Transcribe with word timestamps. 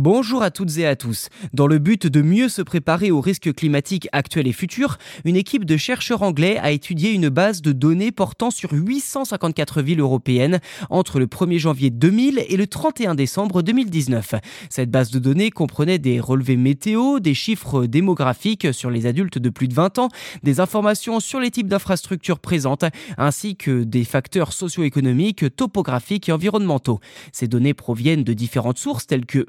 Bonjour 0.00 0.44
à 0.44 0.52
toutes 0.52 0.78
et 0.78 0.86
à 0.86 0.94
tous. 0.94 1.28
Dans 1.52 1.66
le 1.66 1.80
but 1.80 2.06
de 2.06 2.22
mieux 2.22 2.48
se 2.48 2.62
préparer 2.62 3.10
aux 3.10 3.20
risques 3.20 3.52
climatiques 3.52 4.08
actuels 4.12 4.46
et 4.46 4.52
futurs, 4.52 4.96
une 5.24 5.34
équipe 5.34 5.64
de 5.64 5.76
chercheurs 5.76 6.22
anglais 6.22 6.56
a 6.56 6.70
étudié 6.70 7.10
une 7.10 7.30
base 7.30 7.62
de 7.62 7.72
données 7.72 8.12
portant 8.12 8.52
sur 8.52 8.70
854 8.72 9.82
villes 9.82 9.98
européennes 9.98 10.60
entre 10.88 11.18
le 11.18 11.26
1er 11.26 11.58
janvier 11.58 11.90
2000 11.90 12.44
et 12.48 12.56
le 12.56 12.68
31 12.68 13.16
décembre 13.16 13.60
2019. 13.60 14.36
Cette 14.70 14.88
base 14.88 15.10
de 15.10 15.18
données 15.18 15.50
comprenait 15.50 15.98
des 15.98 16.20
relevés 16.20 16.56
météo, 16.56 17.18
des 17.18 17.34
chiffres 17.34 17.86
démographiques 17.86 18.72
sur 18.72 18.90
les 18.90 19.04
adultes 19.04 19.38
de 19.38 19.50
plus 19.50 19.66
de 19.66 19.74
20 19.74 19.98
ans, 19.98 20.10
des 20.44 20.60
informations 20.60 21.18
sur 21.18 21.40
les 21.40 21.50
types 21.50 21.66
d'infrastructures 21.66 22.38
présentes, 22.38 22.84
ainsi 23.16 23.56
que 23.56 23.82
des 23.82 24.04
facteurs 24.04 24.52
socio-économiques, 24.52 25.56
topographiques 25.56 26.28
et 26.28 26.32
environnementaux. 26.32 27.00
Ces 27.32 27.48
données 27.48 27.74
proviennent 27.74 28.22
de 28.22 28.32
différentes 28.32 28.78
sources 28.78 29.08
telles 29.08 29.26
que 29.26 29.44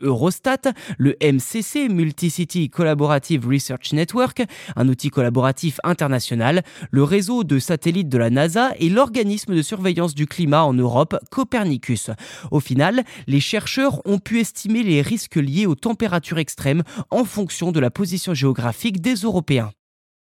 Le 0.97 1.15
MCC, 1.21 1.89
Multicity 1.89 2.69
Collaborative 2.69 3.47
Research 3.47 3.93
Network, 3.93 4.43
un 4.75 4.87
outil 4.87 5.09
collaboratif 5.09 5.79
international, 5.83 6.63
le 6.91 7.03
réseau 7.03 7.43
de 7.43 7.59
satellites 7.59 8.09
de 8.09 8.17
la 8.17 8.29
NASA 8.29 8.71
et 8.79 8.89
l'organisme 8.89 9.55
de 9.55 9.61
surveillance 9.61 10.15
du 10.15 10.27
climat 10.27 10.63
en 10.63 10.73
Europe, 10.73 11.17
Copernicus. 11.31 12.09
Au 12.51 12.59
final, 12.59 13.03
les 13.27 13.39
chercheurs 13.39 14.01
ont 14.05 14.19
pu 14.19 14.39
estimer 14.39 14.83
les 14.83 15.01
risques 15.01 15.35
liés 15.35 15.65
aux 15.65 15.75
températures 15.75 16.39
extrêmes 16.39 16.83
en 17.11 17.25
fonction 17.25 17.71
de 17.71 17.79
la 17.79 17.91
position 17.91 18.33
géographique 18.33 19.01
des 19.01 19.15
Européens. 19.15 19.71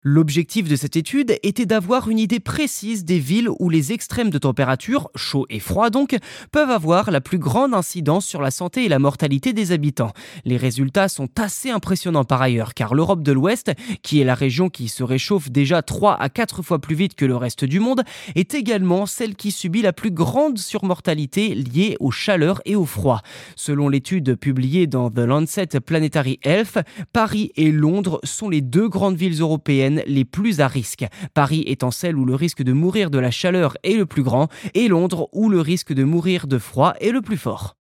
L'objectif 0.04 0.66
de 0.66 0.74
cette 0.74 0.96
étude 0.96 1.38
était 1.44 1.64
d'avoir 1.64 2.08
une 2.08 2.18
idée 2.18 2.40
précise 2.40 3.04
des 3.04 3.20
villes 3.20 3.48
où 3.60 3.70
les 3.70 3.92
extrêmes 3.92 4.30
de 4.30 4.38
température, 4.38 5.08
chaud 5.14 5.46
et 5.48 5.60
froid 5.60 5.90
donc, 5.90 6.16
peuvent 6.50 6.72
avoir 6.72 7.12
la 7.12 7.20
plus 7.20 7.38
grande 7.38 7.72
incidence 7.72 8.26
sur 8.26 8.42
la 8.42 8.50
santé 8.50 8.84
et 8.84 8.88
la 8.88 8.98
mortalité 8.98 9.52
des 9.52 9.70
habitants. 9.70 10.10
Les 10.44 10.56
résultats 10.56 11.06
sont 11.06 11.28
assez 11.38 11.70
impressionnants 11.70 12.24
par 12.24 12.42
ailleurs, 12.42 12.74
car 12.74 12.96
l'Europe 12.96 13.22
de 13.22 13.30
l'Ouest, 13.30 13.70
qui 14.02 14.20
est 14.20 14.24
la 14.24 14.34
région 14.34 14.70
qui 14.70 14.88
se 14.88 15.04
réchauffe 15.04 15.52
déjà 15.52 15.82
3 15.82 16.20
à 16.20 16.28
4 16.28 16.62
fois 16.62 16.80
plus 16.80 16.96
vite 16.96 17.14
que 17.14 17.24
le 17.24 17.36
reste 17.36 17.64
du 17.64 17.78
monde, 17.78 18.02
est 18.34 18.54
également 18.54 19.06
celle 19.06 19.36
qui 19.36 19.52
subit 19.52 19.82
la 19.82 19.92
plus 19.92 20.10
grande 20.10 20.58
surmortalité 20.58 21.54
liée 21.54 21.96
aux 22.00 22.10
chaleurs 22.10 22.60
et 22.64 22.74
au 22.74 22.86
froid. 22.86 23.22
Selon 23.54 23.88
l'étude 23.88 24.34
publiée 24.34 24.88
dans 24.88 25.12
The 25.12 25.18
Lancet 25.18 25.78
Planetary 25.86 26.40
Health, 26.42 26.80
Paris 27.12 27.52
et 27.54 27.70
Londres 27.70 28.18
sont 28.24 28.48
les 28.48 28.62
deux 28.62 28.88
grandes 28.88 29.16
villes 29.16 29.40
européennes 29.40 29.91
les 30.06 30.24
plus 30.24 30.60
à 30.60 30.68
risque. 30.68 31.04
Paris 31.34 31.64
étant 31.66 31.90
celle 31.90 32.16
où 32.16 32.24
le 32.24 32.34
risque 32.34 32.62
de 32.62 32.72
mourir 32.72 33.10
de 33.10 33.18
la 33.18 33.30
chaleur 33.30 33.76
est 33.82 33.96
le 33.96 34.06
plus 34.06 34.22
grand 34.22 34.48
et 34.74 34.88
Londres 34.88 35.28
où 35.32 35.48
le 35.48 35.60
risque 35.60 35.92
de 35.92 36.04
mourir 36.04 36.46
de 36.46 36.58
froid 36.58 36.94
est 37.00 37.10
le 37.10 37.20
plus 37.20 37.36
fort. 37.36 37.76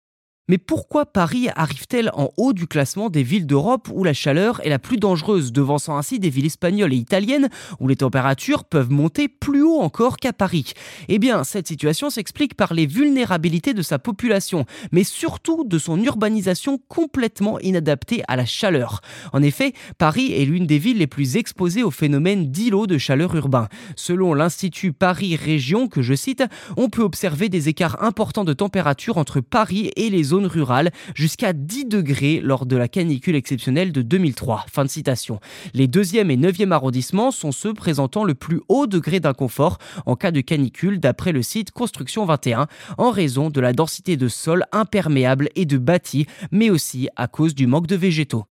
Mais 0.52 0.58
pourquoi 0.58 1.06
Paris 1.06 1.48
arrive-t-elle 1.56 2.12
en 2.14 2.30
haut 2.36 2.52
du 2.52 2.68
classement 2.68 3.10
des 3.10 3.24
villes 3.24 3.48
d'Europe 3.48 3.88
où 3.94 4.04
la 4.04 4.12
chaleur 4.12 4.60
est 4.66 4.70
la 4.70 4.80
plus 4.80 4.98
dangereuse, 4.98 5.54
devançant 5.54 5.96
ainsi 5.96 6.20
des 6.20 6.30
villes 6.30 6.48
espagnoles 6.48 6.92
et 6.92 6.98
italiennes 6.98 7.48
où 7.80 7.88
les 7.88 7.96
températures 7.96 8.66
peuvent 8.66 8.92
monter 8.92 9.30
plus 9.30 9.64
haut 9.64 9.80
encore 9.80 10.18
qu'à 10.18 10.34
Paris? 10.34 10.74
Eh 11.08 11.20
bien, 11.20 11.46
cette 11.46 11.70
situation 11.70 12.10
s'explique 12.10 12.56
par 12.56 12.74
les 12.74 12.86
vulnérabilités 12.86 13.74
de 13.74 13.82
sa 13.82 13.98
population, 13.98 14.66
mais 14.92 15.06
surtout 15.06 15.64
de 15.64 15.78
son 15.78 15.98
urbanisation 16.04 16.82
complètement 16.90 17.58
inadaptée 17.62 18.22
à 18.28 18.36
la 18.36 18.46
chaleur. 18.46 19.00
En 19.32 19.42
effet, 19.42 19.72
Paris 20.00 20.34
est 20.34 20.44
l'une 20.44 20.68
des 20.68 20.80
villes 20.80 20.98
les 20.98 21.08
plus 21.08 21.38
exposées 21.38 21.84
au 21.84 21.92
phénomène 21.92 22.52
d'îlots 22.52 22.88
de 22.88 22.98
chaleur 22.98 23.34
urbain. 23.36 23.70
Selon 23.96 24.34
l'Institut 24.34 24.92
Paris 24.92 25.38
Région, 25.38 25.88
que 25.88 26.02
je 26.02 26.14
cite, 26.14 26.44
on 26.76 26.90
peut 26.90 27.04
observer 27.04 27.48
des 27.48 27.70
écarts 27.70 28.04
importants 28.04 28.44
de 28.44 28.52
température 28.52 29.18
entre 29.18 29.40
Paris 29.40 29.92
et 29.96 30.10
les 30.10 30.24
zones 30.24 30.41
rurale 30.46 30.92
jusqu'à 31.16 31.54
10 31.54 31.86
degrés 31.86 32.40
lors 32.42 32.66
de 32.66 32.76
la 32.76 32.88
canicule 32.88 33.36
exceptionnelle 33.36 33.92
de 33.92 34.02
2003. 34.02 34.66
Fin 34.72 34.86
de 34.86 34.90
citation. 34.90 35.40
Les 35.74 35.88
deuxième 35.88 36.32
et 36.32 36.38
neuvième 36.38 36.72
arrondissements 36.72 37.32
sont 37.32 37.52
ceux 37.52 37.74
présentant 37.74 38.24
le 38.24 38.36
plus 38.36 38.62
haut 38.70 38.88
degré 38.88 39.20
d'inconfort 39.20 39.78
en 40.06 40.16
cas 40.16 40.32
de 40.32 40.42
canicule 40.42 41.00
d'après 41.00 41.32
le 41.32 41.42
site 41.42 41.72
Construction 41.72 42.26
21 42.26 42.68
en 42.98 43.12
raison 43.12 43.50
de 43.50 43.62
la 43.62 43.74
densité 43.74 44.18
de 44.18 44.28
sol 44.28 44.66
imperméable 44.72 45.50
et 45.56 45.66
de 45.66 45.78
bâti, 45.78 46.26
mais 46.52 46.70
aussi 46.70 47.10
à 47.16 47.28
cause 47.28 47.56
du 47.56 47.68
manque 47.68 47.88
de 47.88 47.96
végétaux. 47.96 48.46